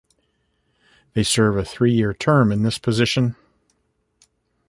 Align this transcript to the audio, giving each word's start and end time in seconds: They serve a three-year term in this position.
They 1.13 1.21
serve 1.21 1.57
a 1.59 1.63
three-year 1.63 2.15
term 2.15 2.51
in 2.51 2.63
this 2.63 2.79
position. 2.79 3.35